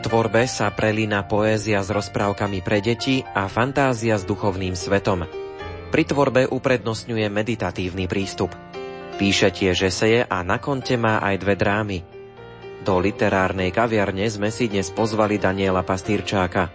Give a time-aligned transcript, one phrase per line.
[0.00, 5.28] Tvorbe sa prelína poézia s rozprávkami pre deti a fantázia s duchovným svetom.
[5.92, 8.48] Pri tvorbe uprednostňuje meditatívny prístup.
[9.20, 11.98] Píše tiež eseje a na konte má aj dve drámy.
[12.80, 16.72] Do literárnej kaviarne sme si dnes pozvali Daniela Pastýrčáka.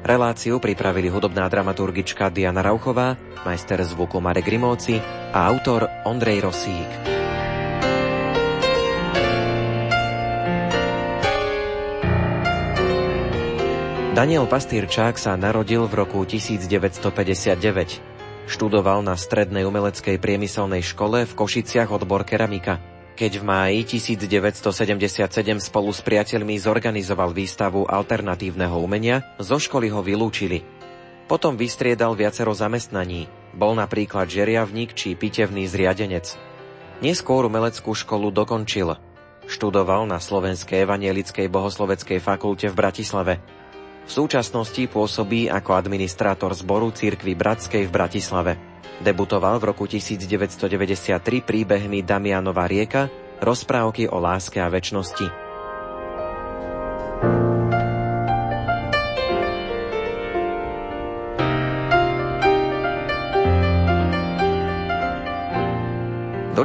[0.00, 4.96] Reláciu pripravili hudobná dramaturgička Diana Rauchová, majster zvuku Marek Grimovci
[5.36, 7.23] a autor Ondrej Rosík.
[14.14, 17.58] Daniel Pastýrčák sa narodil v roku 1959.
[18.46, 22.78] Študoval na Strednej umeleckej priemyselnej škole v Košiciach odbor keramika.
[23.18, 25.18] Keď v máji 1977
[25.58, 30.62] spolu s priateľmi zorganizoval výstavu alternatívneho umenia, zo školy ho vylúčili.
[31.26, 33.26] Potom vystriedal viacero zamestnaní.
[33.50, 36.38] Bol napríklad žeriavník či pitevný zriadenec.
[37.02, 38.94] Neskôr umeleckú školu dokončil.
[39.50, 43.42] Študoval na Slovenskej evanielickej bohosloveckej fakulte v Bratislave.
[44.04, 48.52] V súčasnosti pôsobí ako administrátor zboru Církvy Bratskej v Bratislave.
[49.00, 53.08] Debutoval v roku 1993 príbehmi Damianova rieka,
[53.40, 55.26] rozprávky o láske a väčšnosti.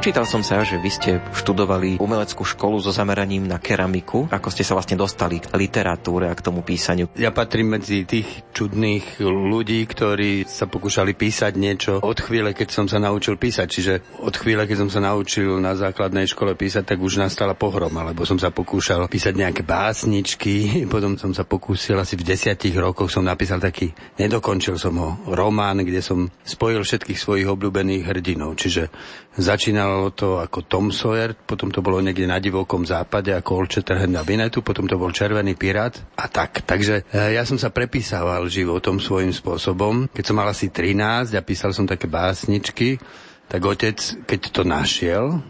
[0.00, 4.32] Dočítal som sa, že vy ste študovali umeleckú školu so zameraním na keramiku.
[4.32, 7.12] Ako ste sa vlastne dostali k literatúre a k tomu písaniu?
[7.20, 12.88] Ja patrím medzi tých čudných ľudí, ktorí sa pokúšali písať niečo od chvíle, keď som
[12.88, 13.66] sa naučil písať.
[13.68, 18.00] Čiže od chvíle, keď som sa naučil na základnej škole písať, tak už nastala pohroma,
[18.00, 23.12] lebo som sa pokúšal písať nejaké básničky, potom som sa pokúsil asi v desiatich rokoch
[23.12, 28.56] som napísal taký, nedokončil som ho, román, kde som spojil všetkých svojich obľúbených hrdinov.
[28.56, 28.88] Čiže
[29.36, 33.74] začínal Začínalo to ako Tom Sawyer, potom to bolo niekde na divokom západe ako Old
[33.74, 36.62] Shatterhand a Vinetu, potom to bol Červený pirát a tak.
[36.62, 40.06] Takže e, ja som sa prepísával životom svojím spôsobom.
[40.14, 43.02] Keď som mal asi 13 a písal som také básničky,
[43.50, 43.98] tak otec,
[44.30, 45.42] keď to našiel,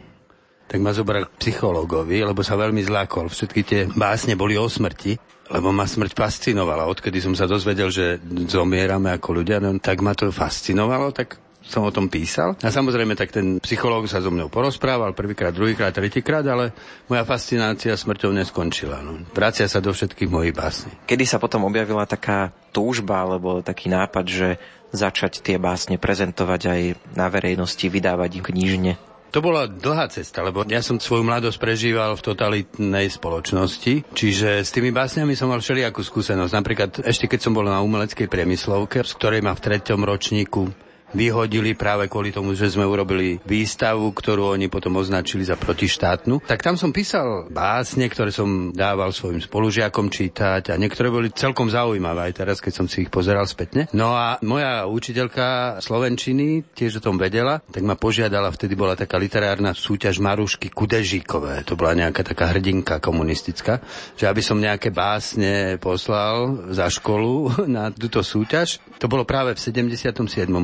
[0.73, 3.29] tak ma zobral k psychologovi, lebo sa veľmi zlákol.
[3.29, 6.87] Všetky tie básne boli o smrti lebo ma smrť fascinovala.
[6.87, 11.87] Odkedy som sa dozvedel, že zomierame ako ľudia, no, tak ma to fascinovalo, tak som
[11.87, 12.59] o tom písal.
[12.61, 16.75] A samozrejme, tak ten psychológ sa so mnou porozprával prvýkrát, druhýkrát, tretíkrát, ale
[17.07, 18.99] moja fascinácia smrťou neskončila.
[19.01, 19.23] No.
[19.31, 20.91] Vracia sa do všetkých mojich básní.
[21.07, 24.49] Kedy sa potom objavila taká túžba alebo taký nápad, že
[24.91, 26.81] začať tie básne prezentovať aj
[27.15, 28.93] na verejnosti, vydávať ich knižne?
[29.31, 34.75] To bola dlhá cesta, lebo ja som svoju mladosť prežíval v totalitnej spoločnosti, čiže s
[34.75, 36.51] tými básňami som mal všelijakú skúsenosť.
[36.51, 40.75] Napríklad ešte keď som bol na umeleckej priemyslovke, z ktorej ma v treťom ročníku
[41.13, 46.47] vyhodili práve kvôli tomu, že sme urobili výstavu, ktorú oni potom označili za protištátnu.
[46.47, 51.67] Tak tam som písal básne, ktoré som dával svojim spolužiakom čítať a niektoré boli celkom
[51.67, 53.91] zaujímavé aj teraz, keď som si ich pozeral spätne.
[53.91, 59.19] No a moja učiteľka Slovenčiny tiež o tom vedela, tak ma požiadala, vtedy bola taká
[59.19, 63.83] literárna súťaž Marušky Kudežíkové, to bola nejaká taká hrdinka komunistická,
[64.15, 68.79] že aby som nejaké básne poslal za školu na túto súťaž.
[69.01, 70.13] To bolo práve v 77.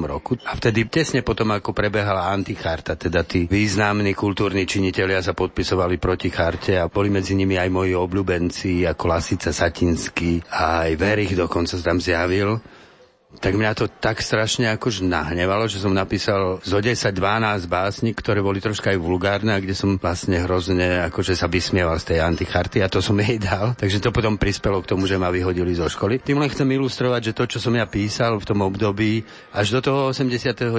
[0.06, 5.96] roku a vtedy tesne potom, ako prebehala anticharta, teda tí významní kultúrni činitelia sa podpisovali
[5.96, 11.32] proti charte a boli medzi nimi aj moji obľúbenci, ako Lasica Satinský a aj Verich
[11.32, 12.60] dokonca sa tam zjavil
[13.38, 18.58] tak mňa to tak strašne akož nahnevalo, že som napísal zo 10-12 básni, ktoré boli
[18.58, 22.88] troška aj vulgárne a kde som vlastne hrozne akože sa vysmieval z tej anticharty a
[22.88, 23.76] to som jej dal.
[23.76, 26.24] Takže to potom prispelo k tomu, že ma vyhodili zo školy.
[26.24, 29.20] Tým len chcem ilustrovať, že to, čo som ja písal v tom období,
[29.52, 30.72] až do toho 89.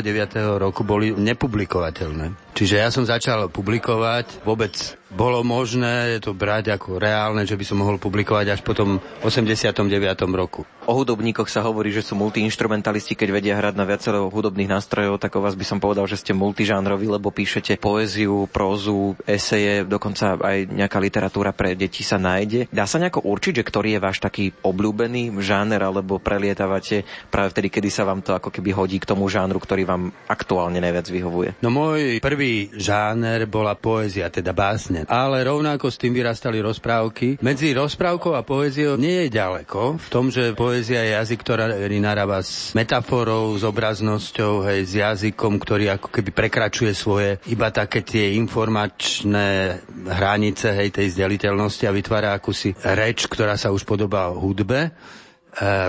[0.58, 2.58] roku boli nepublikovateľné.
[2.58, 7.80] Čiže ja som začal publikovať vôbec bolo možné to brať ako reálne, že by som
[7.80, 9.88] mohol publikovať až po tom 89.
[10.36, 10.68] roku.
[10.88, 15.36] O hudobníkoch sa hovorí, že sú multiinstrumentalisti, keď vedia hrať na viacero hudobných nástrojov, tak
[15.36, 20.72] o vás by som povedal, že ste multižánrovi, lebo píšete poéziu, prózu, eseje, dokonca aj
[20.72, 22.72] nejaká literatúra pre deti sa nájde.
[22.72, 27.68] Dá sa nejako určiť, že ktorý je váš taký obľúbený žáner, alebo prelietavate práve vtedy,
[27.68, 31.50] kedy sa vám to ako keby hodí k tomu žánru, ktorý vám aktuálne najviac vyhovuje?
[31.60, 35.12] No môj prvý žáner bola poézia, teda básne jasne.
[35.12, 37.38] Ale rovnako s tým vyrastali rozprávky.
[37.44, 42.42] Medzi rozprávkou a poéziou nie je ďaleko v tom, že poézia je jazyk, ktorý narába
[42.42, 48.34] s metaforou, s obraznosťou, hej, s jazykom, ktorý ako keby prekračuje svoje iba také tie
[48.40, 54.90] informačné hranice hej, tej zdeliteľnosti a vytvára akúsi reč, ktorá sa už podobá hudbe.
[54.90, 54.92] E,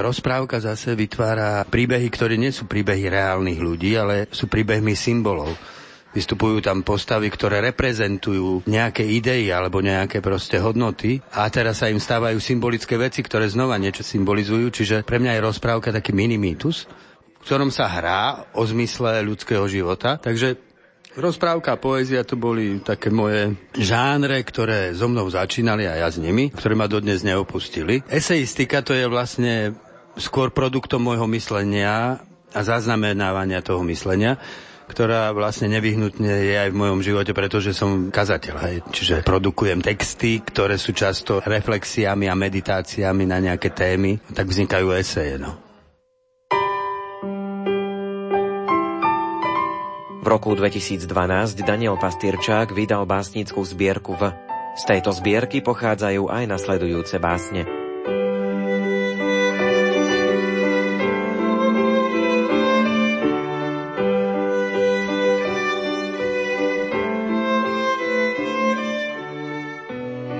[0.00, 5.52] rozprávka zase vytvára príbehy, ktoré nie sú príbehy reálnych ľudí, ale sú príbehmi symbolov
[6.08, 12.00] Vystupujú tam postavy, ktoré reprezentujú nejaké idei alebo nejaké proste hodnoty a teraz sa im
[12.00, 16.88] stávajú symbolické veci, ktoré znova niečo symbolizujú, čiže pre mňa je rozprávka taký mini mýtus,
[17.38, 20.16] v ktorom sa hrá o zmysle ľudského života.
[20.16, 20.68] Takže
[21.18, 26.22] Rozprávka a poézia to boli také moje žánre, ktoré so mnou začínali a ja s
[26.22, 28.06] nimi, ktoré ma dodnes neopustili.
[28.06, 29.74] Eseistika to je vlastne
[30.14, 32.22] skôr produktom môjho myslenia
[32.54, 34.38] a zaznamenávania toho myslenia
[34.88, 38.54] ktorá vlastne nevyhnutne je aj v mojom živote, pretože som kazateľ.
[38.64, 38.76] Hej.
[38.88, 45.36] Čiže produkujem texty, ktoré sú často reflexiami a meditáciami na nejaké témy, tak vznikajú eseje.
[45.36, 45.60] No.
[50.18, 51.04] V roku 2012
[51.64, 54.32] Daniel Pastierčák vydal básnickú zbierku V.
[54.76, 57.87] Z tejto zbierky pochádzajú aj nasledujúce básne.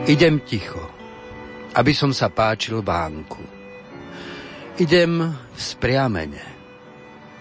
[0.08, 0.80] Idem ticho,
[1.76, 3.44] aby som sa páčil vánku.
[4.80, 5.20] Idem
[5.52, 6.40] spriamene,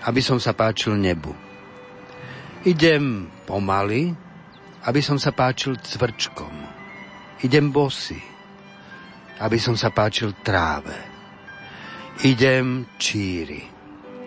[0.03, 1.31] aby som sa páčil nebu.
[2.67, 4.11] Idem pomaly,
[4.83, 6.51] aby som sa páčil cvrčkom.
[7.39, 8.19] Idem bosy,
[9.39, 10.97] aby som sa páčil tráve.
[12.27, 13.63] Idem číri,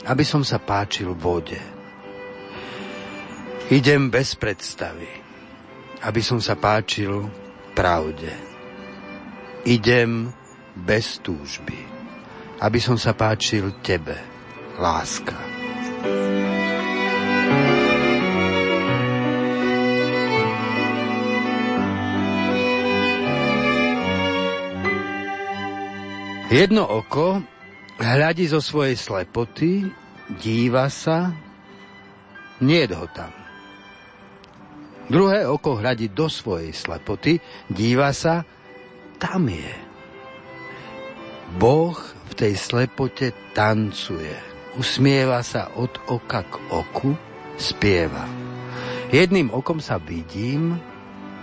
[0.09, 1.61] aby som sa páčil vode.
[3.69, 5.13] Idem bez predstavy,
[6.09, 7.40] aby som sa páčil
[7.75, 8.33] pravde.
[9.67, 10.33] Idem
[10.75, 11.77] bez túžby,
[12.61, 14.17] aby som sa páčil tebe,
[14.81, 15.37] láska.
[26.51, 27.39] Jedno oko
[28.03, 29.87] hľadí zo svojej slepoty,
[30.35, 31.31] díva sa,
[32.59, 33.50] nie ho tam.
[35.11, 38.47] Druhé oko hľadí do svojej slepoty, díva sa,
[39.19, 39.75] tam je.
[41.59, 41.99] Boh
[42.31, 44.31] v tej slepote tancuje,
[44.79, 47.19] usmieva sa od oka k oku,
[47.59, 48.23] spieva.
[49.11, 50.79] Jedným okom sa vidím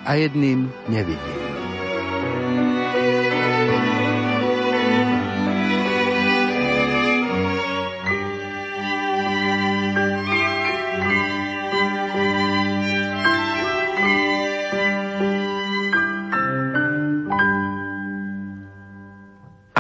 [0.08, 1.47] a jedným nevidím.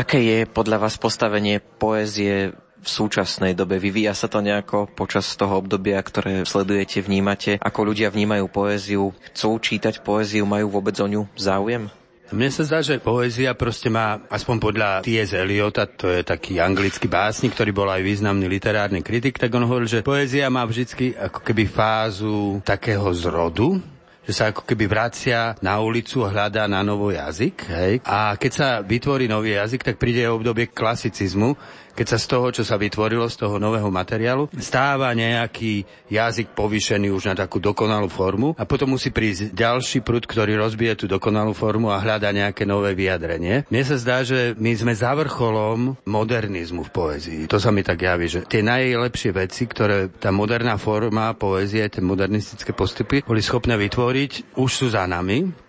[0.07, 3.75] Aké je podľa vás postavenie poézie v súčasnej dobe?
[3.75, 7.59] Vyvíja sa to nejako počas toho obdobia, ktoré sledujete, vnímate?
[7.59, 9.11] Ako ľudia vnímajú poéziu?
[9.11, 10.47] Chcú čítať poéziu?
[10.47, 11.91] Majú vôbec o ňu záujem?
[12.31, 15.35] Mne sa zdá, že poézia proste má, aspoň podľa T.S.
[15.35, 19.91] Eliota, to je taký anglický básnik, ktorý bol aj významný literárny kritik, tak on hovoril,
[19.91, 23.83] že poézia má vždy ako keby fázu takého zrodu,
[24.27, 27.63] že sa ako keby vracia na ulicu a hľadá na novo jazyk.
[27.71, 27.93] Hej?
[28.03, 31.55] A keď sa vytvorí nový jazyk, tak príde obdobie klasicizmu,
[31.97, 35.81] keď sa z toho, čo sa vytvorilo, z toho nového materiálu, stáva nejaký
[36.13, 40.93] jazyk povýšený už na takú dokonalú formu a potom musí prísť ďalší prúd, ktorý rozbije
[40.93, 43.65] tú dokonalú formu a hľada nejaké nové vyjadrenie.
[43.73, 47.41] Mne sa zdá, že my sme za vrcholom modernizmu v poézii.
[47.49, 52.05] To sa mi tak javí, že tie najlepšie veci, ktoré tá moderná forma poézie, tie
[52.05, 55.66] modernistické postupy boli schopné vytvoriť, už sú za nami.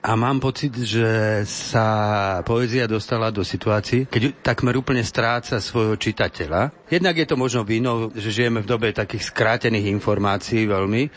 [0.00, 6.72] A mám pocit, že sa poézia dostala do situácií, keď takmer úplne stráca svojho čitateľa.
[6.88, 11.12] Jednak je to možno víno, že žijeme v dobe takých skrátených informácií veľmi,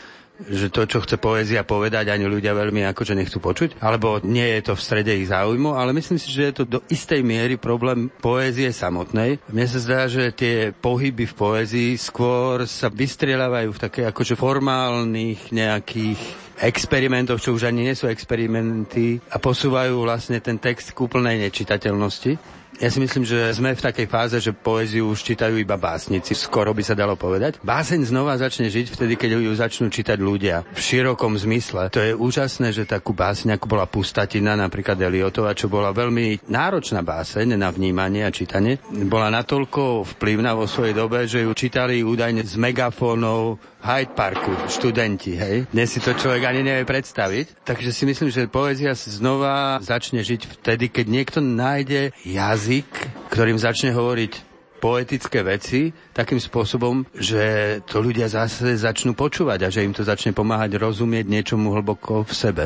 [0.50, 4.68] že to, čo chce poézia povedať, ani ľudia veľmi akože nechcú počuť, alebo nie je
[4.68, 8.10] to v strede ich záujmu, ale myslím si, že je to do istej miery problém
[8.18, 9.38] poézie samotnej.
[9.48, 15.54] Mne sa zdá, že tie pohyby v poézii skôr sa vystrieľavajú v také akože formálnych
[15.54, 21.40] nejakých experimentov, čo už ani nie sú experimenty a posúvajú vlastne ten text k úplnej
[21.48, 22.62] nečitateľnosti.
[22.82, 26.74] Ja si myslím, že sme v takej fáze, že poéziu už čítajú iba básnici, skoro
[26.74, 27.62] by sa dalo povedať.
[27.62, 31.86] Báseň znova začne žiť vtedy, keď ju začnú čítať ľudia v širokom zmysle.
[31.94, 37.06] To je úžasné, že takú báseň, ako bola Pustatina, napríklad Eliotova, čo bola veľmi náročná
[37.06, 42.42] báseň na vnímanie a čítanie, bola natoľko vplyvná vo svojej dobe, že ju čítali údajne
[42.42, 45.68] z megafónov Hyde Parku, študenti, hej.
[45.68, 47.68] Dnes si to človek ani nevie predstaviť.
[47.68, 52.88] Takže si myslím, že poézia znova začne žiť vtedy, keď niekto nájde jazyk,
[53.28, 54.32] ktorým začne hovoriť
[54.80, 60.32] poetické veci takým spôsobom, že to ľudia zase začnú počúvať a že im to začne
[60.32, 62.64] pomáhať rozumieť niečomu hlboko v sebe.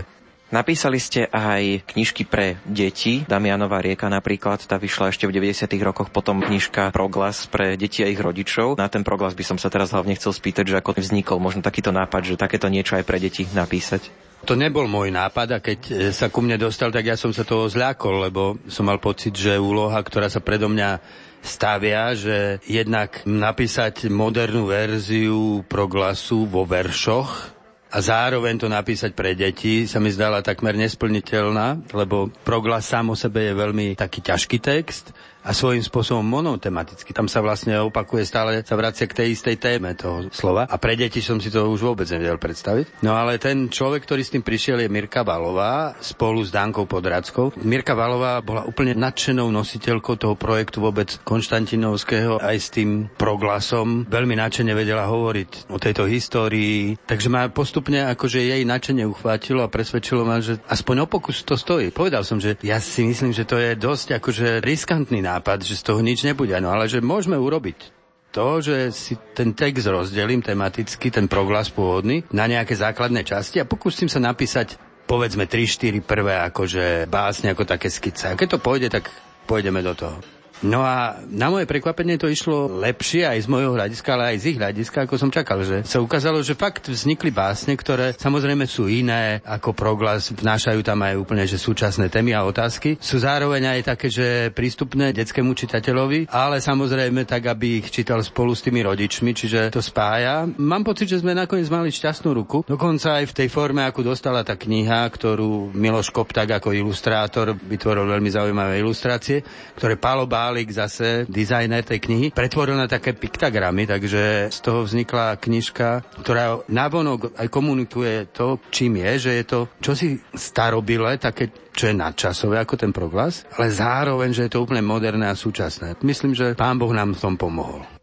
[0.48, 3.20] Napísali ste aj knižky pre deti.
[3.28, 5.68] Damianová rieka napríklad, tá vyšla ešte v 90.
[5.84, 8.80] rokoch, potom knižka Proglas pre deti a ich rodičov.
[8.80, 11.92] Na ten proglas by som sa teraz hlavne chcel spýtať, že ako vznikol možno takýto
[11.92, 14.08] nápad, že takéto niečo aj pre deti napísať.
[14.48, 17.44] To nebol môj nápad a keď e, sa ku mne dostal, tak ja som sa
[17.44, 21.02] toho zľakol, lebo som mal pocit, že úloha, ktorá sa predo mňa
[21.44, 27.57] stavia, že jednak napísať modernú verziu proglasu vo veršoch,
[27.88, 33.16] a zároveň to napísať pre deti sa mi zdala takmer nesplniteľná, lebo proglas sám o
[33.16, 35.16] sebe je veľmi taký ťažký text
[35.48, 37.16] a svojím spôsobom monotematicky.
[37.16, 40.68] Tam sa vlastne opakuje stále, sa vracia k tej istej téme toho slova.
[40.68, 43.00] A pre deti som si to už vôbec nevedel predstaviť.
[43.00, 47.56] No ale ten človek, ktorý s tým prišiel, je Mirka Valová spolu s Dankou Podradskou.
[47.64, 54.04] Mirka Valová bola úplne nadšenou nositeľkou toho projektu vôbec Konštantinovského aj s tým proglasom.
[54.04, 57.00] Veľmi nadšene vedela hovoriť o tejto histórii.
[57.08, 61.56] Takže ma postupne akože jej nadšenie uchvátilo a presvedčilo ma, že aspoň o pokus to
[61.56, 61.88] stojí.
[61.88, 65.78] Povedal som, že ja si myslím, že to je dosť akože riskantný nápad nápad, že
[65.78, 66.52] z toho nič nebude.
[66.59, 67.95] No ale že môžeme urobiť
[68.35, 73.68] to, že si ten text rozdelím tematicky, ten proglas pôvodný, na nejaké základné časti a
[73.68, 74.76] pokúsim sa napísať
[75.09, 78.28] povedzme 3-4 prvé akože básne, ako také skice.
[78.28, 79.09] A keď to pôjde, tak
[79.49, 80.38] pôjdeme do toho.
[80.62, 84.44] No a na moje prekvapenie to išlo lepšie aj z môjho hľadiska, ale aj z
[84.50, 88.90] ich hľadiska, ako som čakal, že sa ukázalo, že fakt vznikli básne, ktoré samozrejme sú
[88.90, 92.98] iné ako proglas, vnášajú tam aj úplne že súčasné témy a otázky.
[92.98, 98.50] Sú zároveň aj také, že prístupné detskému čitateľovi, ale samozrejme tak, aby ich čítal spolu
[98.50, 100.42] s tými rodičmi, čiže to spája.
[100.58, 102.66] Mám pocit, že sme nakoniec mali šťastnú ruku.
[102.66, 108.10] Dokonca aj v tej forme, ako dostala tá kniha, ktorú Miloš Koptak ako ilustrátor vytvoril
[108.10, 109.46] veľmi zaujímavé ilustrácie,
[109.78, 115.36] ktoré Pálo Bálik, zase dizajner tej knihy, pretvoril na také piktagramy, takže z toho vznikla
[115.36, 121.92] knižka, ktorá navonok aj komunikuje to, čím je, že je to čosi starobile, také čo
[121.92, 126.00] je nadčasové ako ten proglas, ale zároveň, že je to úplne moderné a súčasné.
[126.00, 127.97] Myslím, že pán Boh nám v tom pomohol.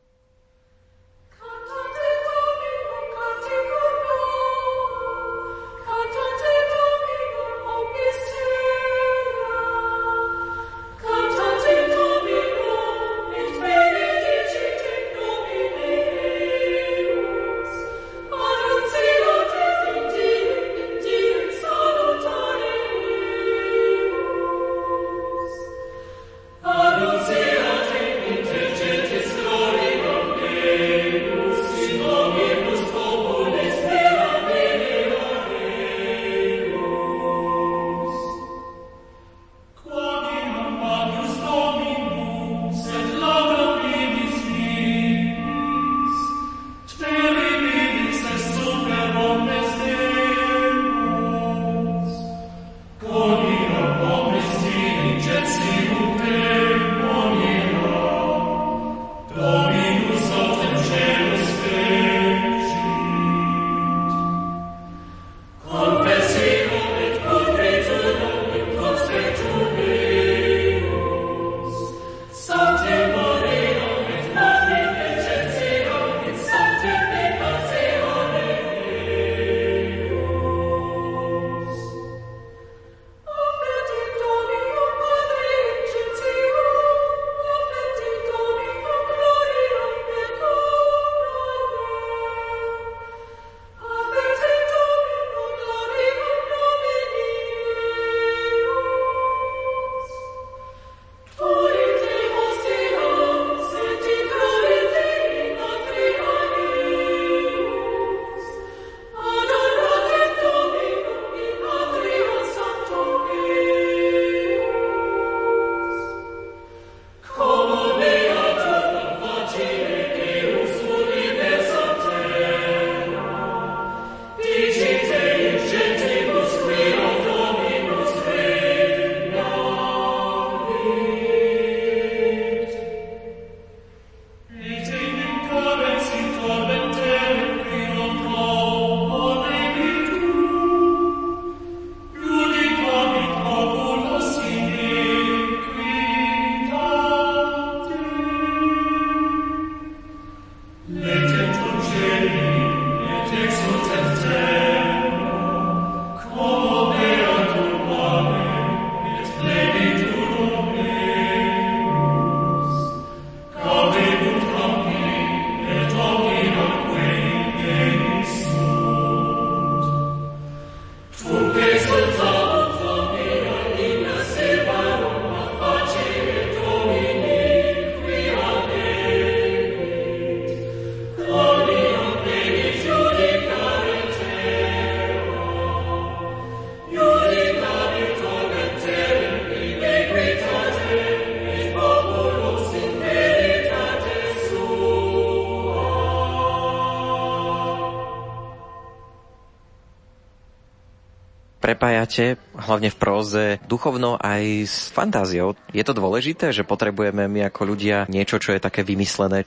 [201.76, 205.60] Prepájate, hlavne v próze, duchovno aj s fantáziou.
[205.76, 209.44] Je to dôležité, že potrebujeme my ako ľudia niečo, čo je také vymyslené?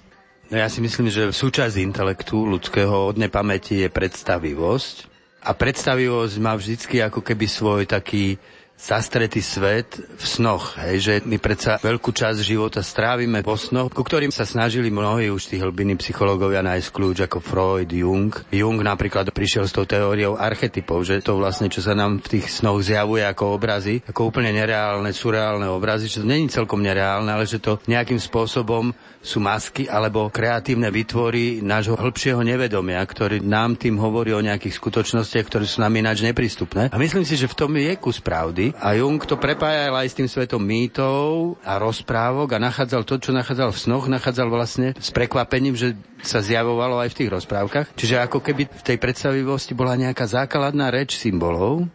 [0.52, 5.08] No ja si myslím, že súčasť intelektu ľudského od nepamäti je predstavivosť.
[5.48, 8.36] A predstavivosť má vždycky ako keby svoj taký
[8.78, 14.06] zastretý svet v snoch, hej, že my predsa veľkú časť života strávime vo snoch, ku
[14.06, 18.30] ktorým sa snažili mnohí už tí hlbiny psychológovia nájsť kľúč ako Freud, Jung.
[18.54, 22.46] Jung napríklad prišiel s tou teóriou archetypov, že to vlastne, čo sa nám v tých
[22.62, 27.50] snoch zjavuje ako obrazy, ako úplne nereálne, surreálne obrazy, že to není celkom nereálne, ale
[27.50, 33.98] že to nejakým spôsobom sú masky alebo kreatívne vytvory nášho hĺbšieho nevedomia, ktorý nám tým
[33.98, 36.90] hovorí o nejakých skutočnostiach, ktoré sú nám ináč neprístupné.
[36.94, 38.72] A myslím si, že v tom je kus pravdy.
[38.78, 43.30] A Jung to prepájal aj s tým svetom mýtov a rozprávok a nachádzal to, čo
[43.34, 47.86] nachádzal v snoch, nachádzal vlastne s prekvapením, že sa zjavovalo aj v tých rozprávkach.
[47.94, 51.86] Čiže ako keby v tej predstavivosti bola nejaká základná reč symbolov,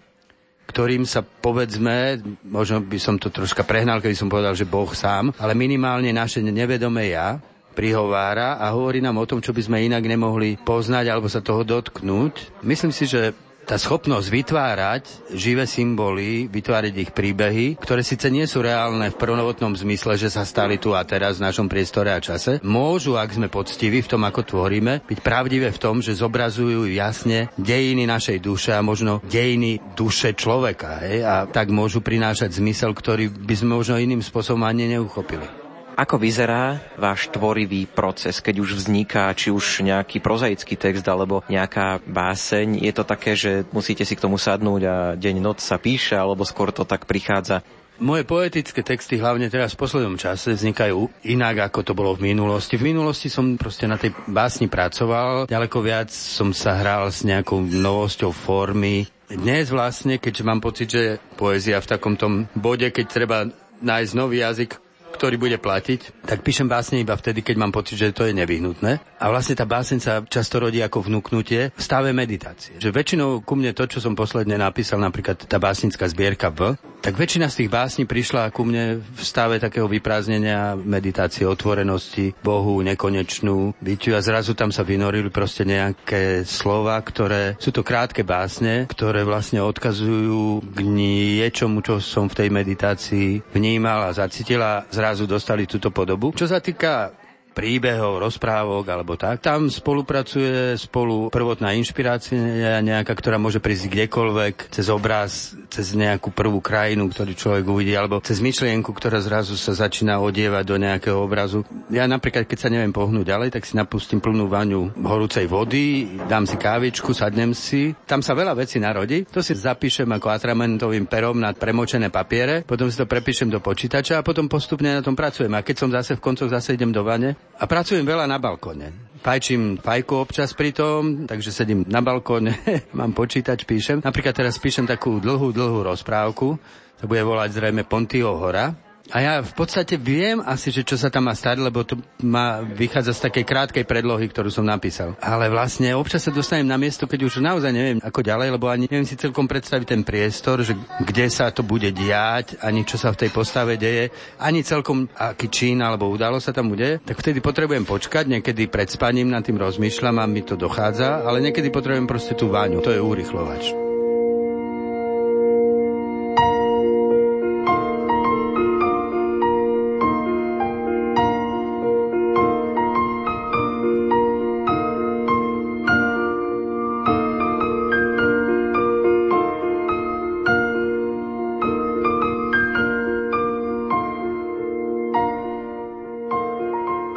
[0.74, 5.30] ktorým sa povedzme, možno by som to troška prehnal, keby som povedal, že Boh sám,
[5.38, 7.38] ale minimálne naše nevedomé ja
[7.78, 11.62] prihovára a hovorí nám o tom, čo by sme inak nemohli poznať alebo sa toho
[11.62, 12.66] dotknúť.
[12.66, 15.04] Myslím si, že tá schopnosť vytvárať
[15.34, 20.44] živé symboly, vytvárať ich príbehy, ktoré síce nie sú reálne v prvotnom zmysle, že sa
[20.44, 24.28] stali tu a teraz v našom priestore a čase, môžu, ak sme poctiví v tom,
[24.28, 29.80] ako tvoríme, byť pravdivé v tom, že zobrazujú jasne dejiny našej duše a možno dejiny
[29.96, 31.00] duše človeka.
[31.08, 31.24] Hej?
[31.24, 35.63] A tak môžu prinášať zmysel, ktorý by sme možno iným spôsobom ani neuchopili.
[35.94, 42.02] Ako vyzerá váš tvorivý proces, keď už vzniká či už nejaký prozaický text alebo nejaká
[42.02, 42.82] báseň?
[42.82, 46.42] Je to také, že musíte si k tomu sadnúť a deň noc sa píše, alebo
[46.50, 47.62] skôr to tak prichádza?
[48.02, 52.74] Moje poetické texty, hlavne teraz v poslednom čase, vznikajú inak, ako to bolo v minulosti.
[52.74, 57.62] V minulosti som proste na tej básni pracoval, ďaleko viac som sa hral s nejakou
[57.62, 59.06] novosťou formy.
[59.30, 63.46] Dnes vlastne, keďže mám pocit, že poézia v takom tom bode, keď treba
[63.84, 64.83] nájsť nový jazyk,
[65.24, 69.00] ktorý bude platiť, tak píšem básne iba vtedy, keď mám pocit, že to je nevyhnutné.
[69.24, 72.76] A vlastne tá báseň sa často rodí ako vnúknutie v stave meditácie.
[72.76, 77.20] Že väčšinou ku mne to, čo som posledne napísal, napríklad tá básnická zbierka V, tak
[77.20, 83.76] väčšina z tých básní prišla ku mne v stave takého vyprázdnenia, meditácie, otvorenosti, Bohu, nekonečnú
[83.80, 89.24] bytiu a zrazu tam sa vynorili proste nejaké slova, ktoré sú to krátke básne, ktoré
[89.24, 94.88] vlastne odkazujú k niečomu, čo som v tej meditácii vnímal a zacítila.
[94.88, 96.34] Zrazu dostali túto podobu.
[96.34, 97.14] Čo sa týka
[97.54, 99.46] príbehov, rozprávok alebo tak.
[99.46, 106.60] Tam spolupracuje spolu prvotná inšpirácia nejaká, ktorá môže prísť kdekoľvek, cez obraz, cez nejakú prvú
[106.60, 111.62] krajinu, ktorý človek uvidí, alebo cez myšlienku, ktorá zrazu sa začína odievať do nejakého obrazu.
[111.94, 116.50] Ja napríklad, keď sa neviem pohnúť ďalej, tak si napustím plnú vaňu horúcej vody, dám
[116.50, 117.94] si kávičku, sadnem si.
[118.10, 119.30] Tam sa veľa vecí narodí.
[119.30, 124.20] To si zapíšem ako atramentovým perom na premočené papiere, potom si to prepíšem do počítača
[124.20, 125.54] a potom postupne na tom pracujem.
[125.54, 129.16] A keď som zase v koncoch zase idem do vane, a pracujem veľa na balkone.
[129.24, 132.60] Fajčím fajku občas pri tom, takže sedím na balkóne,
[133.00, 134.04] mám počítač, píšem.
[134.04, 136.60] Napríklad teraz píšem takú dlhú, dlhú rozprávku,
[137.00, 138.76] to bude volať zrejme Pontio hora.
[139.12, 142.64] A ja v podstate viem asi, že čo sa tam má stať, lebo to má
[142.64, 145.20] vychádza z takej krátkej predlohy, ktorú som napísal.
[145.20, 148.88] Ale vlastne občas sa dostanem na miesto, keď už naozaj neviem ako ďalej, lebo ani
[148.88, 153.12] neviem si celkom predstaviť ten priestor, že kde sa to bude diať, ani čo sa
[153.12, 154.08] v tej postave deje,
[154.40, 158.88] ani celkom aký čín alebo udalo sa tam udeje, tak vtedy potrebujem počkať, niekedy pred
[158.88, 162.96] spaním nad tým rozmýšľam a mi to dochádza, ale niekedy potrebujem proste tú váňu, to
[162.96, 163.93] je úrychlovač.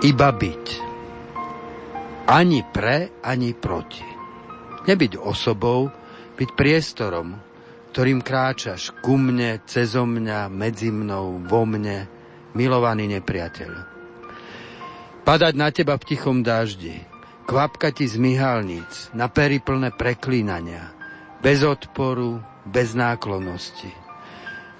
[0.06, 0.66] Iba byť.
[2.30, 4.06] Ani pre, ani proti.
[4.86, 5.90] Nebyť osobou,
[6.38, 7.34] byť priestorom,
[7.90, 12.06] ktorým kráčaš ku mne, cezo mňa, medzi mnou, vo mne,
[12.54, 13.72] milovaný nepriateľ.
[15.26, 17.02] Padať na teba v tichom daždi,
[17.50, 19.58] kvapka ti z myhalníc, na pery
[19.90, 20.94] preklínania,
[21.42, 23.90] bez odporu, bez náklonnosti.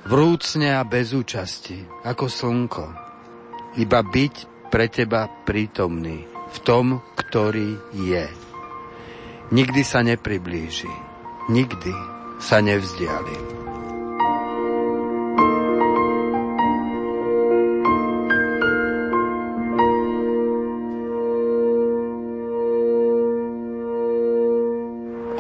[0.07, 2.87] Vrúcne a bez účasti, ako slnko.
[3.75, 8.29] Iba byť pre teba prítomný v tom, ktorý je.
[9.49, 10.93] Nikdy sa nepriblíži,
[11.49, 11.97] nikdy
[12.37, 13.37] sa nevzdiali.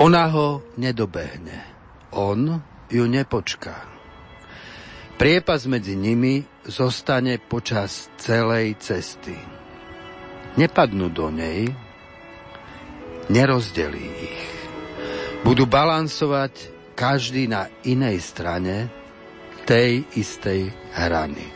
[0.00, 1.60] Ona ho nedobehne.
[2.16, 2.40] On
[2.88, 3.84] ju nepočká.
[5.20, 9.34] Priepas medzi nimi zostane počas celej cesty.
[10.58, 11.70] Nepadnú do nej,
[13.30, 14.44] nerozdelí ich.
[15.46, 18.90] Budú balansovať každý na inej strane
[19.68, 21.55] tej istej hrany.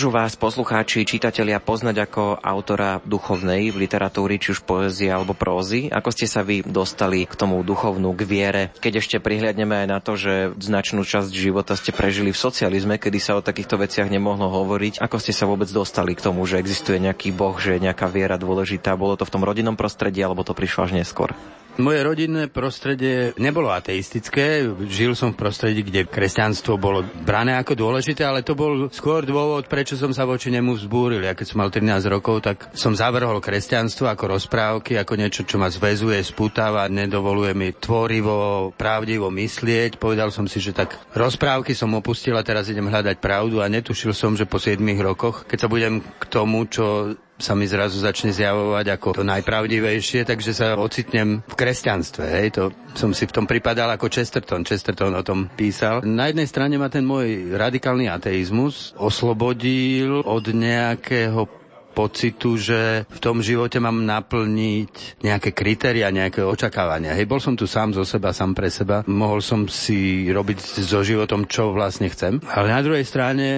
[0.00, 5.92] Môžu vás poslucháči, čitatelia poznať ako autora duchovnej v literatúry, či už poézie alebo prózy?
[5.92, 8.62] Ako ste sa vy dostali k tomu duchovnú, k viere?
[8.80, 13.20] Keď ešte prihliadneme aj na to, že značnú časť života ste prežili v socializme, kedy
[13.20, 16.96] sa o takýchto veciach nemohlo hovoriť, ako ste sa vôbec dostali k tomu, že existuje
[16.96, 18.96] nejaký boh, že je nejaká viera dôležitá?
[18.96, 21.36] Bolo to v tom rodinnom prostredí alebo to prišlo až neskôr?
[21.80, 24.68] Moje rodinné prostredie nebolo ateistické.
[24.68, 29.64] Žil som v prostredí, kde kresťanstvo bolo brané ako dôležité, ale to bol skôr dôvod,
[29.64, 31.24] prečo som sa voči nemu vzbúril.
[31.24, 35.56] Ja keď som mal 13 rokov, tak som zavrhol kresťanstvo ako rozprávky, ako niečo, čo
[35.56, 39.96] ma zväzuje, spútava, nedovoluje mi tvorivo, pravdivo myslieť.
[39.96, 44.12] Povedal som si, že tak rozprávky som opustil a teraz idem hľadať pravdu a netušil
[44.12, 48.30] som, že po 7 rokoch, keď sa budem k tomu, čo sa mi zrazu začne
[48.36, 52.24] zjavovať ako to najpravdivejšie, takže sa ocitnem v kresťanstve.
[52.28, 52.48] Hej.
[52.60, 54.62] To som si v tom pripadal ako Chesterton.
[54.62, 56.04] Chesterton o tom písal.
[56.04, 61.48] Na jednej strane ma ten môj radikálny ateizmus oslobodil od nejakého
[61.90, 67.18] pocitu, že v tom živote mám naplniť nejaké kritéria, nejaké očakávania.
[67.18, 69.02] Hej, bol som tu sám zo seba, sám pre seba.
[69.10, 72.38] Mohol som si robiť so životom, čo vlastne chcem.
[72.46, 73.48] Ale na druhej strane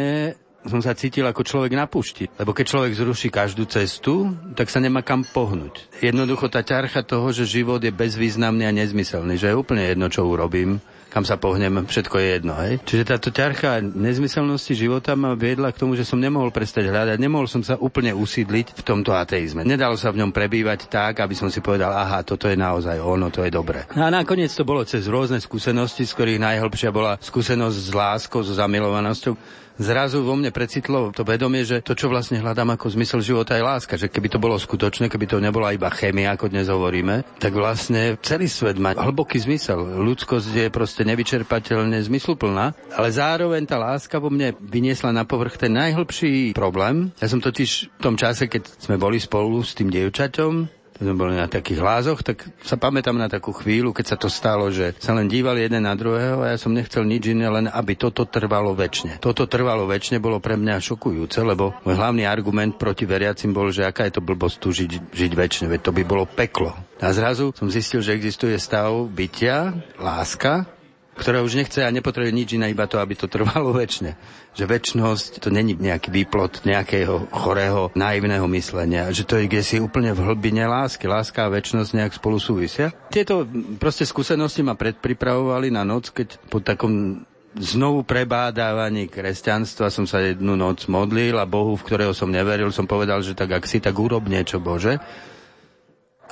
[0.66, 2.30] som sa cítil ako človek na pušti.
[2.38, 5.90] Lebo keď človek zruší každú cestu, tak sa nemá kam pohnúť.
[5.98, 10.26] Jednoducho tá ťarcha toho, že život je bezvýznamný a nezmyselný, že je úplne jedno, čo
[10.26, 10.78] urobím,
[11.12, 12.56] kam sa pohnem, všetko je jedno.
[12.56, 12.80] Hej?
[12.88, 17.44] Čiže táto ťarcha nezmyselnosti života ma viedla k tomu, že som nemohol prestať hľadať, nemohol
[17.44, 19.60] som sa úplne usídliť v tomto ateizme.
[19.60, 23.28] Nedalo sa v ňom prebývať tak, aby som si povedal, aha, toto je naozaj ono,
[23.28, 23.84] to je dobré.
[23.92, 28.56] A nakoniec to bolo cez rôzne skúsenosti, z ktorých najhlbšia bola skúsenosť s láskou, so
[28.56, 33.56] zamilovanosťou zrazu vo mne precitlo to vedomie, že to, čo vlastne hľadám ako zmysel života
[33.56, 37.24] je láska, že keby to bolo skutočné, keby to nebola iba chémia, ako dnes hovoríme,
[37.38, 40.02] tak vlastne celý svet má hlboký zmysel.
[40.02, 45.72] Ľudskosť je proste nevyčerpateľne zmysluplná, ale zároveň tá láska vo mne vyniesla na povrch ten
[45.72, 47.14] najhlbší problém.
[47.22, 51.34] Ja som totiž v tom čase, keď sme boli spolu s tým dievčaťom, sme boli
[51.34, 55.16] na takých hlázoch, tak sa pamätám na takú chvíľu, keď sa to stalo, že sa
[55.16, 58.76] len dívali jeden na druhého a ja som nechcel nič iné, len aby toto trvalo
[58.76, 59.18] väčšine.
[59.22, 63.88] Toto trvalo väčšine bolo pre mňa šokujúce, lebo môj hlavný argument proti veriacim bol, že
[63.88, 66.76] aká je to blbosť tu žiť, žiť väčšine, veď to by bolo peklo.
[67.02, 70.70] A zrazu som zistil, že existuje stav bytia, láska,
[71.12, 74.16] ktorá už nechce a nepotrebuje nič iné, iba to, aby to trvalo väčšine.
[74.52, 79.80] Že väčšnosť to není nejaký výplot nejakého chorého, naivného myslenia, že to je kde si
[79.80, 81.08] úplne v hlbine lásky.
[81.08, 82.92] Láska a väčšnosť nejak spolu súvisia.
[83.08, 83.48] Tieto
[83.80, 87.24] proste skúsenosti ma predpripravovali na noc, keď po takom
[87.56, 92.88] znovu prebádávaní kresťanstva som sa jednu noc modlil a Bohu, v ktorého som neveril, som
[92.88, 94.96] povedal, že tak ak si, tak urob niečo, Bože.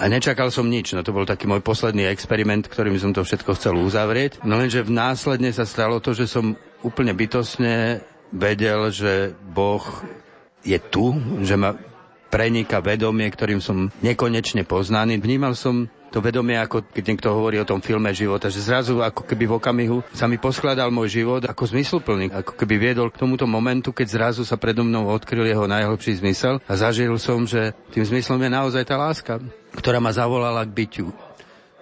[0.00, 3.52] A nečakal som nič, no to bol taký môj posledný experiment, ktorým som to všetko
[3.60, 4.40] chcel uzavrieť.
[4.48, 8.00] No lenže v následne sa stalo to, že som úplne bytosne
[8.30, 9.82] vedel, že Boh
[10.62, 11.74] je tu, že ma
[12.30, 15.18] prenika vedomie, ktorým som nekonečne poznaný.
[15.18, 19.22] Vnímal som to vedomie, ako keď niekto hovorí o tom filme života, že zrazu ako
[19.26, 23.46] keby v okamihu sa mi poskladal môj život ako zmysluplný, ako keby viedol k tomuto
[23.46, 28.02] momentu, keď zrazu sa predo mnou odkryl jeho najhlbší zmysel a zažil som, že tým
[28.02, 29.38] zmyslom je naozaj tá láska
[29.70, 31.06] ktorá ma zavolala k byťu.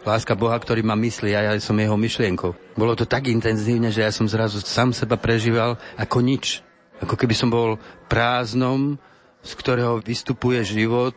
[0.09, 2.57] Láska Boha, ktorý ma myslí a ja som jeho myšlienkou.
[2.81, 6.65] Bolo to tak intenzívne, že ja som zrazu sám seba prežíval ako nič.
[7.05, 7.77] Ako keby som bol
[8.09, 8.97] prázdnom,
[9.45, 11.15] z ktorého vystupuje život,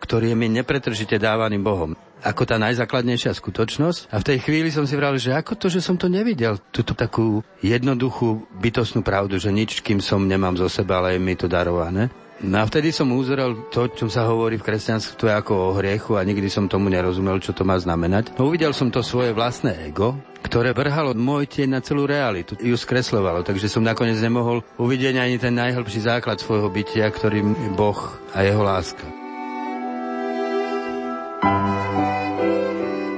[0.00, 1.92] ktorý je mi nepretržite dávaný Bohom.
[2.22, 4.08] Ako tá najzákladnejšia skutočnosť.
[4.08, 6.56] A v tej chvíli som si vral, že ako to, že som to nevidel.
[6.72, 11.34] Túto takú jednoduchú bytostnú pravdu, že nič, kým som nemám zo seba, ale je mi
[11.34, 12.08] to darované.
[12.42, 16.26] No a vtedy som uzrel to, čo sa hovorí v kresťanstve ako o hriechu a
[16.26, 18.34] nikdy som tomu nerozumel, čo to má znamenať.
[18.34, 22.58] No uvidel som to svoje vlastné ego, ktoré vrhalo môj tieň na celú realitu.
[22.58, 27.70] Ju skreslovalo, takže som nakoniec nemohol uvidieť ani ten najhlbší základ svojho bytia, ktorým je
[27.78, 28.00] Boh
[28.34, 29.06] a jeho láska.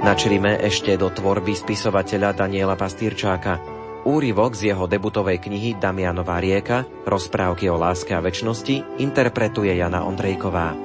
[0.05, 3.84] Načrime ešte do tvorby spisovateľa Daniela Pastýrčáka.
[4.05, 10.77] Úryvok z jeho debutovej knihy Damianová rieka, rozprávky o láske a väčšnosti, interpretuje Jana Ondrejková.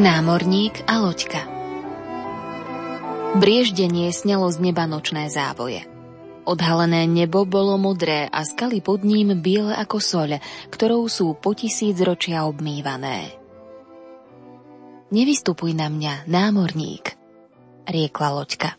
[0.00, 1.44] Námorník a loďka
[3.36, 5.89] Brieždenie snelo z neba nočné závoje.
[6.50, 10.42] Odhalené nebo bolo modré a skaly pod ním biele ako soľ,
[10.74, 13.38] ktorou sú po tisíc ročia obmývané.
[15.14, 17.14] Nevystupuj na mňa, námorník,
[17.86, 18.74] riekla loďka.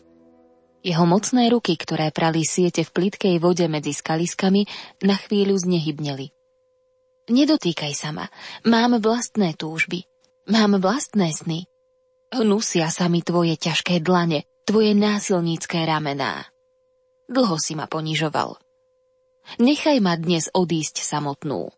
[0.84, 4.68] Jeho mocné ruky, ktoré prali siete v plitkej vode medzi skaliskami,
[5.00, 6.28] na chvíľu znehybneli.
[7.32, 8.28] Nedotýkaj sa ma,
[8.68, 10.04] mám vlastné túžby,
[10.44, 11.64] mám vlastné sny.
[12.36, 16.51] Hnusia sa mi tvoje ťažké dlane, tvoje násilnícke ramená.
[17.32, 18.60] Dlho si ma ponižoval.
[19.56, 21.72] Nechaj ma dnes odísť samotnú.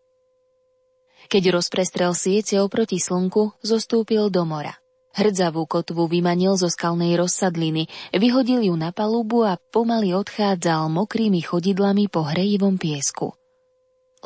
[1.31, 4.75] Keď rozprestrel siete oproti slnku, zostúpil do mora.
[5.15, 12.11] Hrdzavú kotvu vymanil zo skalnej rozsadliny, vyhodil ju na palubu a pomaly odchádzal mokrými chodidlami
[12.11, 13.39] po hrejivom piesku.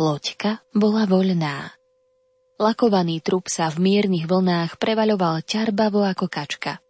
[0.01, 1.77] Loďka bola voľná.
[2.57, 6.81] Lakovaný trup sa v miernych vlnách prevaľoval ťarbavo ako kačka.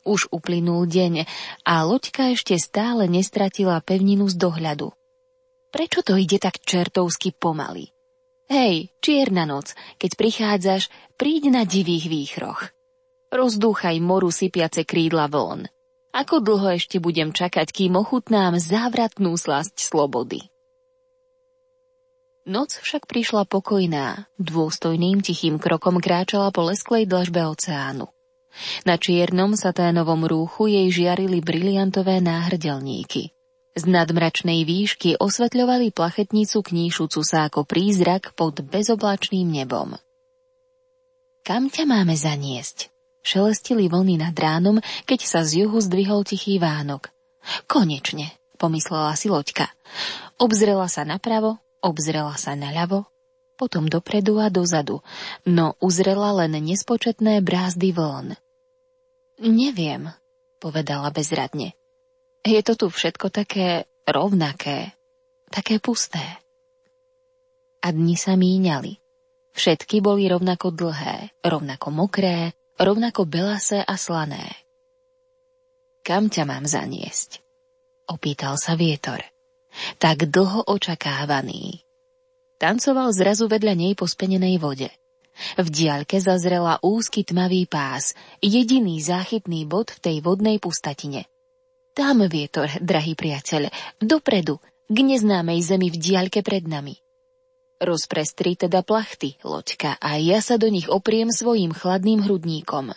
[0.00, 1.28] Už uplynul deň
[1.68, 4.88] a loďka ešte stále nestratila pevninu z dohľadu.
[5.70, 7.92] Prečo to ide tak čertovsky pomaly?
[8.50, 12.72] Hej, čierna noc, keď prichádzaš, príď na divých výchroch.
[13.30, 15.70] Rozdúchaj moru sypiace krídla von.
[16.10, 20.50] Ako dlho ešte budem čakať, kým ochutnám závratnú slasť slobody?
[22.50, 28.10] Noc však prišla pokojná, dôstojným tichým krokom kráčala po lesklej dlažbe oceánu.
[28.82, 33.32] Na čiernom saténovom rúchu jej žiarili briliantové náhrdelníky.
[33.70, 39.94] Z nadmračnej výšky osvetľovali plachetnicu kníšucu sa ako prízrak pod bezoblačným nebom.
[41.46, 42.90] Kam ťa máme zaniesť?
[43.22, 47.12] Šelestili vlny nad ránom, keď sa z juhu zdvihol tichý vánok.
[47.70, 49.70] Konečne, pomyslela si loďka.
[50.36, 53.08] Obzrela sa napravo, obzrela sa naľavo,
[53.60, 55.04] potom dopredu a dozadu,
[55.44, 58.40] no uzrela len nespočetné brázdy vln.
[59.44, 60.08] Neviem,
[60.56, 61.76] povedala bezradne.
[62.40, 64.96] Je to tu všetko také rovnaké,
[65.52, 66.24] také pusté.
[67.84, 68.96] A dni sa míňali.
[69.52, 74.48] Všetky boli rovnako dlhé, rovnako mokré, rovnako belasé a slané.
[76.00, 77.44] Kam ťa mám zaniesť?
[78.08, 79.20] Opýtal sa vietor.
[80.00, 81.84] Tak dlho očakávaný.
[82.60, 84.92] Tancoval zrazu vedľa nej po spenenej vode.
[85.56, 88.12] V diaľke zazrela úzky tmavý pás,
[88.44, 91.24] jediný záchytný bod v tej vodnej pustatine.
[91.96, 93.72] Tam vietor, drahý priateľ,
[94.04, 94.60] dopredu,
[94.92, 97.00] k neznámej zemi v diaľke pred nami.
[97.80, 102.92] Rozprestri teda plachty, loďka, a ja sa do nich opriem svojim chladným hrudníkom.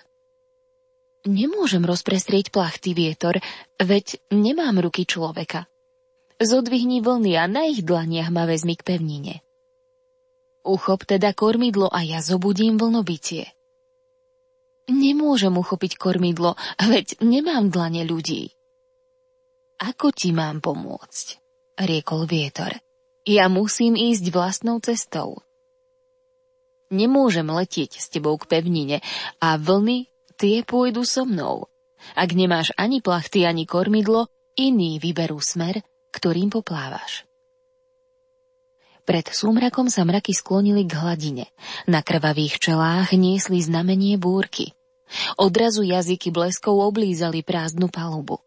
[1.23, 3.39] Nemôžem rozprestrieť plachty, vietor,
[3.79, 5.71] veď nemám ruky človeka.
[6.35, 9.39] Zodvihni vlny a na ich dlaniach ma vezmi k pevnine.
[10.63, 13.51] Uchop teda kormidlo a ja zobudím vlnobytie.
[14.87, 18.51] Nemôžem uchopiť kormidlo, veď nemám dlane ľudí.
[19.83, 21.43] Ako ti mám pomôcť?
[21.79, 22.77] riekol vietor.
[23.23, 25.41] Ja musím ísť vlastnou cestou.
[26.93, 29.01] Nemôžem letieť s tebou k pevnine
[29.41, 31.71] a vlny tie pôjdu so mnou.
[32.13, 34.27] Ak nemáš ani plachty, ani kormidlo,
[34.59, 37.23] iní vyberú smer, ktorým poplávaš.
[39.03, 41.51] Pred súmrakom sa mraky sklonili k hladine.
[41.91, 44.71] Na krvavých čelách niesli znamenie búrky.
[45.35, 48.39] Odrazu jazyky bleskov oblízali prázdnu palubu.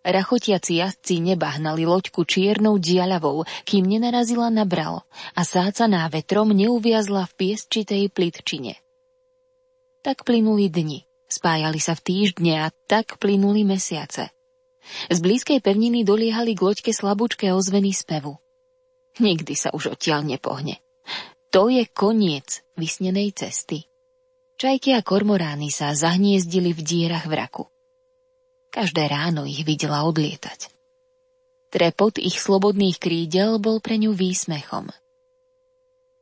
[0.00, 5.04] Rachotiaci jazdci nebahnali loďku čiernou diaľavou, kým nenarazila na bralo
[5.36, 8.80] a sácaná vetrom neuviazla v piesčitej plitčine.
[10.00, 14.32] Tak plynuli dni, spájali sa v týždne a tak plynuli mesiace.
[15.12, 18.40] Z blízkej pevniny doliehali k loďke slabúčké ozveny spevu.
[19.18, 20.78] Nikdy sa už odtiaľ nepohne.
[21.50, 23.88] To je koniec vysnenej cesty.
[24.58, 27.70] Čajky a kormorány sa zahniezdili v dierach vraku.
[28.68, 30.68] Každé ráno ich videla odlietať.
[31.70, 34.90] Trepot ich slobodných krídel bol pre ňu výsmechom.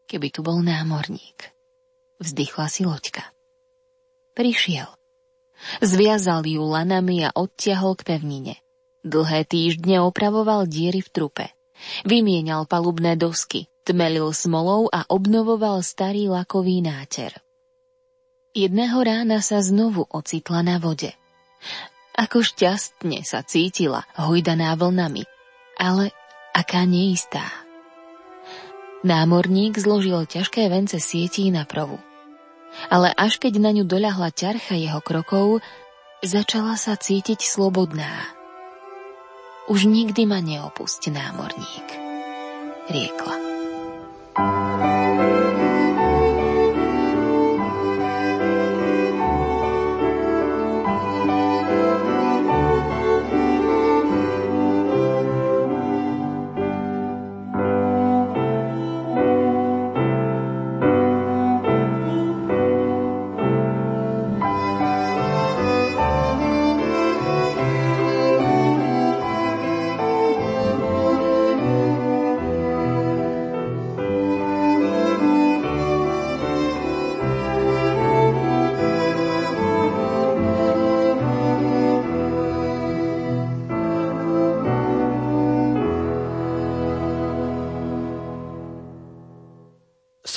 [0.06, 1.50] Keby tu bol námorník,
[2.22, 3.26] vzdychla si loďka.
[4.36, 4.86] Prišiel.
[5.80, 8.60] Zviazal ju lanami a odtiahol k pevnine.
[9.00, 11.55] Dlhé týždne opravoval diery v trupe.
[12.04, 17.32] Vymienial palubné dosky, tmelil smolou a obnovoval starý lakový náter.
[18.56, 21.12] Jedného rána sa znovu ocitla na vode.
[22.16, 25.28] Ako šťastne sa cítila, hojdaná vlnami,
[25.76, 26.08] ale
[26.56, 27.44] aká neistá.
[29.04, 32.00] Námorník zložil ťažké vence sietí na provu.
[32.88, 35.60] Ale až keď na ňu doľahla ťarcha jeho krokov,
[36.24, 38.35] začala sa cítiť slobodná.
[39.66, 41.88] Už nikdy ma neopusť, námorník,
[42.86, 43.36] riekla.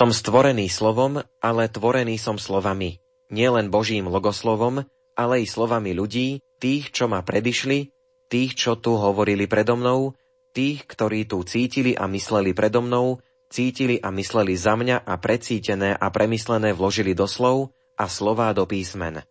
[0.10, 2.98] Som stvorený slovom, ale tvorený som slovami.
[3.30, 4.82] Nielen Božím logoslovom,
[5.14, 7.94] ale i slovami ľudí, tých, čo ma predišli,
[8.26, 10.18] tých, čo tu hovorili predo mnou,
[10.50, 13.22] tých, ktorí tu cítili a mysleli predo mnou,
[13.54, 18.66] cítili a mysleli za mňa a precítené a premyslené vložili do slov a slová do
[18.66, 19.22] písmen.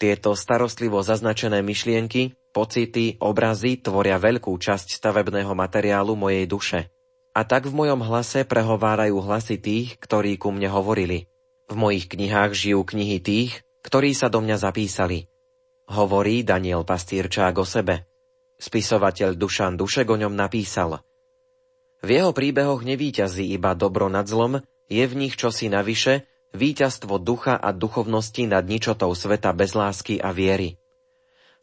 [0.00, 6.80] Tieto starostlivo zaznačené myšlienky, pocity, obrazy tvoria veľkú časť stavebného materiálu mojej duše–
[7.34, 11.26] a tak v mojom hlase prehovárajú hlasy tých, ktorí ku mne hovorili.
[11.66, 15.26] V mojich knihách žijú knihy tých, ktorí sa do mňa zapísali.
[15.90, 18.06] Hovorí Daniel Pastýrčák o sebe.
[18.56, 21.02] Spisovateľ Dušan Dušek o ňom napísal.
[22.00, 27.58] V jeho príbehoch nevíťazí iba dobro nad zlom, je v nich čosi navyše, víťazstvo ducha
[27.58, 30.78] a duchovnosti nad ničotou sveta bez lásky a viery.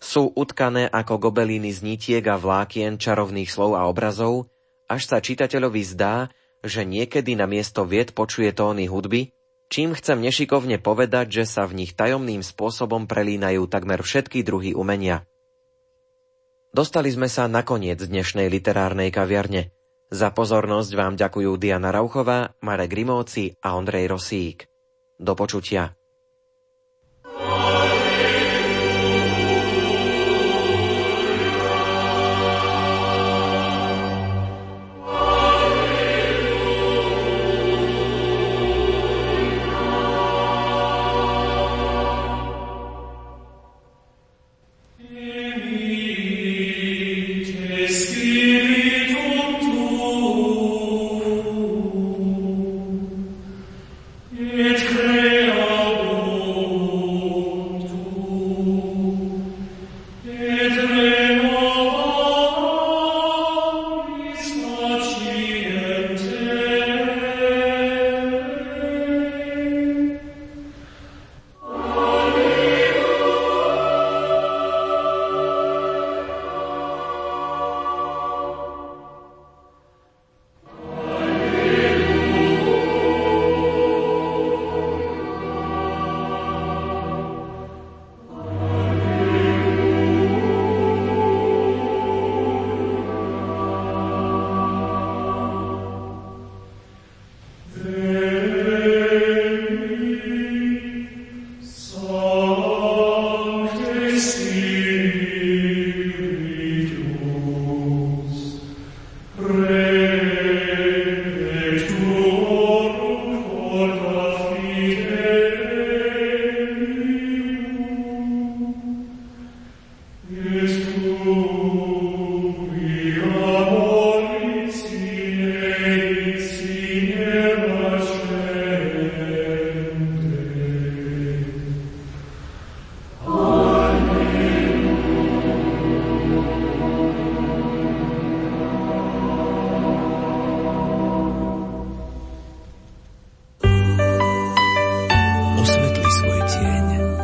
[0.02, 4.50] Sú utkané ako gobelíny z nitiek a vlákien čarovných slov a obrazov,
[4.92, 6.28] až sa čitateľovi zdá,
[6.60, 9.32] že niekedy na miesto vied počuje tóny hudby,
[9.72, 15.24] čím chcem nešikovne povedať, že sa v nich tajomným spôsobom prelínajú takmer všetky druhy umenia.
[16.72, 19.72] Dostali sme sa na koniec dnešnej literárnej kaviarne.
[20.12, 24.68] Za pozornosť vám ďakujú Diana Rauchová, Marek Grimovci a Ondrej Rosík.
[25.16, 26.01] Do počutia.